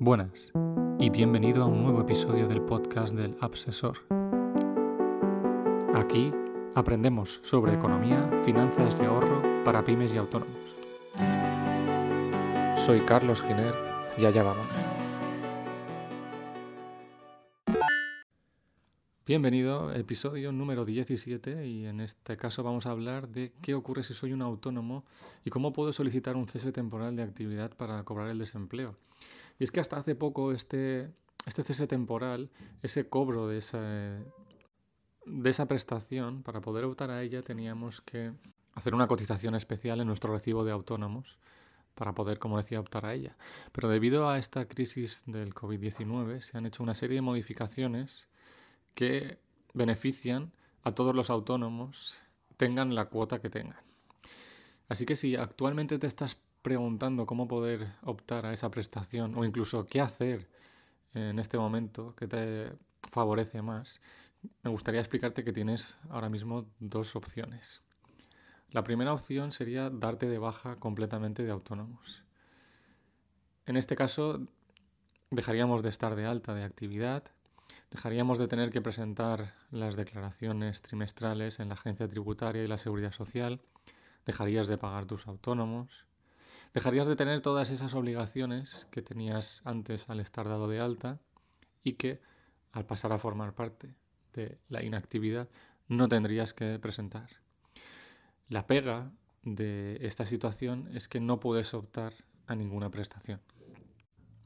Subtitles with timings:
[0.00, 0.52] Buenas
[1.00, 3.98] y bienvenido a un nuevo episodio del podcast del Absesor.
[5.92, 6.32] Aquí
[6.76, 10.56] aprendemos sobre economía, finanzas y ahorro para pymes y autónomos.
[12.86, 13.74] Soy Carlos Giner
[14.16, 14.68] y allá vamos.
[19.26, 24.14] Bienvenido, episodio número 17 y en este caso vamos a hablar de qué ocurre si
[24.14, 25.04] soy un autónomo
[25.44, 28.94] y cómo puedo solicitar un cese temporal de actividad para cobrar el desempleo.
[29.58, 31.10] Y es que hasta hace poco este,
[31.46, 32.50] este cese temporal,
[32.82, 33.80] ese cobro de esa,
[35.26, 38.32] de esa prestación, para poder optar a ella teníamos que
[38.74, 41.38] hacer una cotización especial en nuestro recibo de autónomos
[41.94, 43.36] para poder, como decía, optar a ella.
[43.72, 48.28] Pero debido a esta crisis del COVID-19 se han hecho una serie de modificaciones
[48.94, 49.38] que
[49.74, 50.52] benefician
[50.84, 52.14] a todos los autónomos,
[52.56, 53.80] tengan la cuota que tengan.
[54.88, 59.86] Así que si actualmente te estás preguntando cómo poder optar a esa prestación o incluso
[59.86, 60.48] qué hacer
[61.14, 62.72] en este momento que te
[63.10, 64.00] favorece más,
[64.62, 67.82] me gustaría explicarte que tienes ahora mismo dos opciones.
[68.70, 72.22] La primera opción sería darte de baja completamente de autónomos.
[73.66, 74.46] En este caso,
[75.30, 77.24] dejaríamos de estar de alta de actividad,
[77.90, 83.12] dejaríamos de tener que presentar las declaraciones trimestrales en la agencia tributaria y la seguridad
[83.12, 83.60] social,
[84.26, 86.04] dejarías de pagar tus autónomos,
[86.74, 91.20] dejarías de tener todas esas obligaciones que tenías antes al estar dado de alta
[91.82, 92.20] y que
[92.72, 93.94] al pasar a formar parte
[94.34, 95.48] de la inactividad
[95.88, 97.28] no tendrías que presentar.
[98.48, 99.10] La pega
[99.42, 102.14] de esta situación es que no puedes optar
[102.46, 103.40] a ninguna prestación.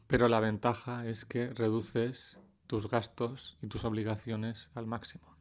[0.07, 2.37] Pero la ventaja es que reduces
[2.67, 5.37] tus gastos y tus obligaciones al máximo.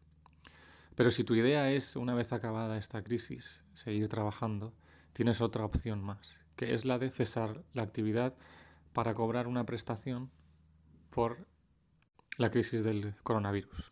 [0.96, 4.74] Pero si tu idea es, una vez acabada esta crisis, seguir trabajando,
[5.14, 8.36] tienes otra opción más, que es la de cesar la actividad
[8.94, 10.30] para cobrar una prestación
[11.10, 11.48] por
[12.38, 13.92] la crisis del coronavirus.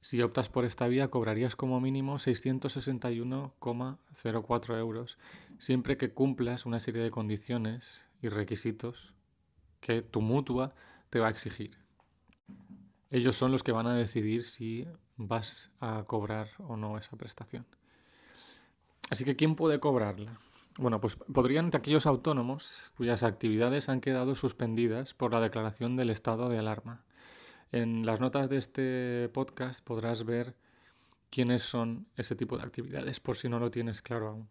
[0.00, 5.16] Si optas por esta vía, cobrarías como mínimo 661,04 euros,
[5.60, 9.14] siempre que cumplas una serie de condiciones y requisitos
[9.80, 10.74] que tu mutua
[11.08, 11.78] te va a exigir.
[13.12, 17.64] Ellos son los que van a decidir si vas a cobrar o no esa prestación.
[19.08, 20.40] Así que, ¿quién puede cobrarla?
[20.76, 26.48] Bueno, pues podrían aquellos autónomos cuyas actividades han quedado suspendidas por la declaración del estado
[26.48, 27.04] de alarma.
[27.70, 30.56] En las notas de este podcast podrás ver
[31.30, 34.48] quiénes son ese tipo de actividades, por si no lo tienes claro aún.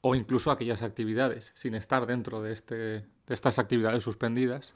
[0.00, 4.74] O incluso aquellas actividades, sin estar dentro de, este, de estas actividades suspendidas,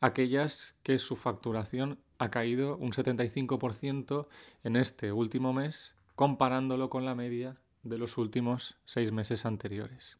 [0.00, 4.26] aquellas que su facturación ha caído un 75%
[4.64, 10.18] en este último mes, comparándolo con la media de los últimos seis meses anteriores.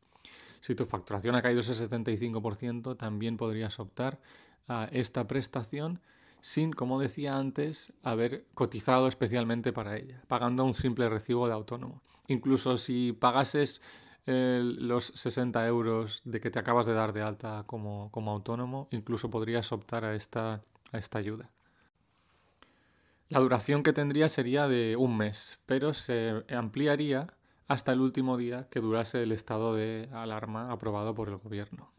[0.60, 4.20] Si tu facturación ha caído ese 75%, también podrías optar
[4.68, 6.00] a esta prestación
[6.42, 12.02] sin, como decía antes, haber cotizado especialmente para ella, pagando un simple recibo de autónomo.
[12.28, 13.82] Incluso si pagases
[14.26, 18.88] eh, los 60 euros de que te acabas de dar de alta como, como autónomo,
[18.90, 21.50] incluso podrías optar a esta, a esta ayuda.
[23.28, 27.28] La duración que tendría sería de un mes, pero se ampliaría
[27.70, 31.92] hasta el último día que durase el estado de alarma aprobado por el gobierno.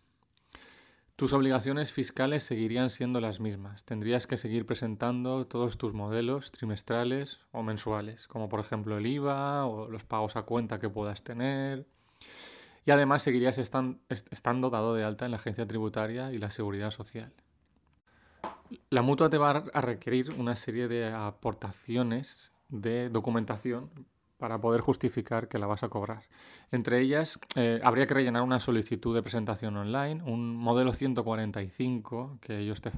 [1.15, 3.85] Tus obligaciones fiscales seguirían siendo las mismas.
[3.85, 9.65] Tendrías que seguir presentando todos tus modelos trimestrales o mensuales, como por ejemplo el IVA
[9.65, 11.87] o los pagos a cuenta que puedas tener.
[12.85, 17.31] Y además seguirías estando dado de alta en la agencia tributaria y la seguridad social.
[18.89, 23.89] La mutua te va a requerir una serie de aportaciones de documentación
[24.41, 26.23] para poder justificar que la vas a cobrar.
[26.71, 32.57] Entre ellas, eh, habría que rellenar una solicitud de presentación online, un modelo 145 que
[32.57, 32.91] ellos te,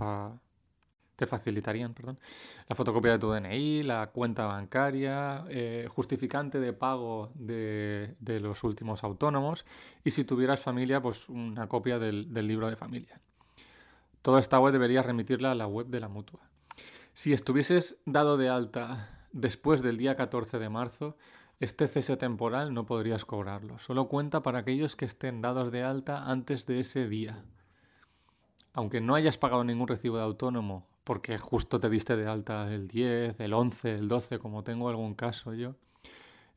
[1.17, 2.17] te facilitarían, perdón,
[2.69, 9.03] la fotocopia de tu DNI, la cuenta bancaria, eh, justificante de pago de, los últimos
[9.03, 9.65] autónomos
[10.05, 13.19] y si tuvieras familia, pues una copia del, del libro de familia.
[14.21, 16.39] Toda esta web deberías remitirla a la web de la mutua.
[17.13, 21.17] Si estuvieses dado de alta después del día 14 de marzo,
[21.59, 23.79] este cese temporal no podrías cobrarlo.
[23.79, 27.43] Solo cuenta para aquellos que estén dados de alta antes de ese día.
[28.73, 32.87] Aunque no hayas pagado ningún recibo de autónomo, porque justo te diste de alta el
[32.87, 35.75] 10, el 11, el 12, como tengo algún caso yo,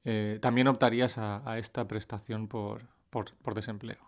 [0.05, 2.83] eh, también optarías a, esta prestación por,
[3.55, 3.99] desempleo.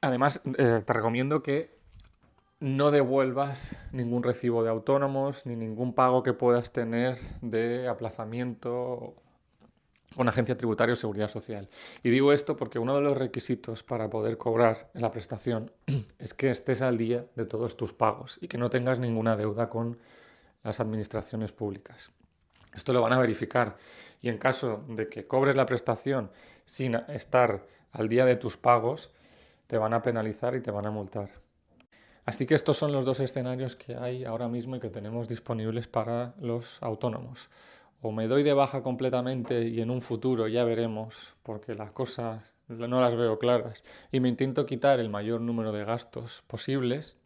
[0.00, 1.75] Además, eh, te recomiendo que
[2.60, 9.14] no devuelvas ningún recibo de autónomos ni ningún pago que puedas tener de aplazamiento
[10.14, 11.68] con Agencia Tributaria o Seguridad Social.
[12.02, 15.70] Y digo esto porque uno de los requisitos para poder cobrar la prestación
[16.18, 19.68] es que estés al día de todos tus pagos y que no tengas ninguna deuda
[19.68, 19.98] con
[20.62, 22.10] las administraciones públicas.
[22.74, 23.76] Esto lo van a verificar
[24.22, 26.30] y en caso de que cobres la prestación
[26.64, 29.10] sin estar al día de tus pagos,
[29.66, 31.45] te van a penalizar y te van a multar.
[32.26, 35.86] Así que estos son los dos escenarios que hay ahora mismo y que tenemos disponibles
[35.86, 37.48] para los autónomos.
[38.02, 42.52] O me doy de baja completamente y en un futuro ya veremos, porque las cosas
[42.66, 47.16] no las veo claras, y me intento quitar el mayor número de gastos posibles,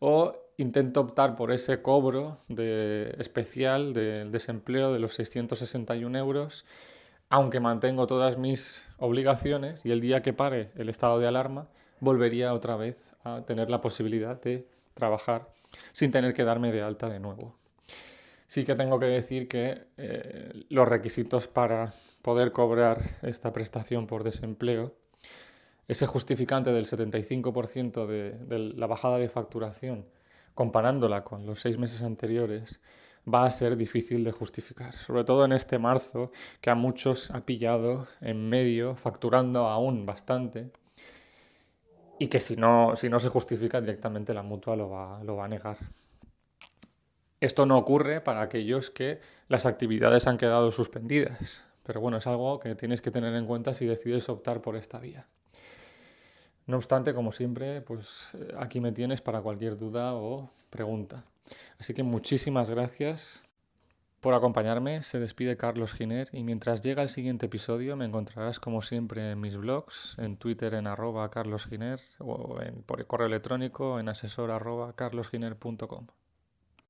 [0.00, 6.64] o intento optar por ese cobro de, especial del desempleo de los 661 euros,
[7.28, 11.68] aunque mantengo todas mis obligaciones y el día que pare el estado de alarma,
[12.02, 15.48] volvería otra vez a tener la posibilidad de trabajar
[15.92, 17.54] sin tener que darme de alta de nuevo.
[18.48, 24.24] Sí que tengo que decir que eh, los requisitos para poder cobrar esta prestación por
[24.24, 24.96] desempleo,
[25.86, 30.04] ese justificante del 75% de, de la bajada de facturación,
[30.54, 32.80] comparándola con los seis meses anteriores,
[33.32, 37.46] va a ser difícil de justificar, sobre todo en este marzo que a muchos ha
[37.46, 40.72] pillado en medio, facturando aún bastante,
[42.18, 45.46] y que si no, si no se justifica directamente la mutua lo va, lo va
[45.46, 45.78] a negar.
[47.40, 52.60] Esto no ocurre para aquellos que las actividades han quedado suspendidas, pero bueno, es algo
[52.60, 55.26] que tienes que tener en cuenta si decides optar por esta vía.
[56.66, 61.24] No obstante, como siempre, pues eh, aquí me tienes para cualquier duda o pregunta.
[61.78, 63.42] Así que muchísimas gracias
[64.22, 65.02] por acompañarme.
[65.02, 69.40] Se despide Carlos Giner y mientras llega el siguiente episodio me encontrarás como siempre en
[69.40, 74.94] mis blogs, en Twitter en arroba carlosginer o en, por correo electrónico en asesor arroba
[74.94, 76.06] carlosginer.com.